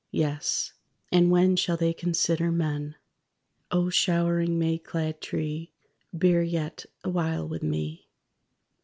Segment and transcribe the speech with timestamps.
[0.13, 0.73] Yes.
[1.11, 2.95] And when Shall they consider Men?
[3.69, 5.73] (_O showering May clad tree,
[6.11, 8.09] Bear yet awhile with me.